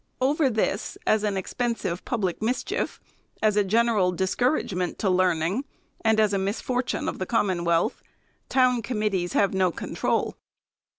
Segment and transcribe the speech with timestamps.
[0.19, 2.99] Over this, as an expensive pub lic mischief,
[3.43, 5.63] as a general discouragement to learning,
[6.03, 8.01] and as a misfortune of the Commonwealth,
[8.49, 10.37] town committees have no control.